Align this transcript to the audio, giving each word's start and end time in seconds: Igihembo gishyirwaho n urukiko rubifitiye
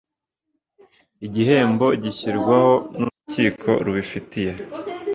Igihembo 1.25 1.87
gishyirwaho 2.03 2.73
n 2.97 2.99
urukiko 3.03 3.69
rubifitiye 3.85 4.53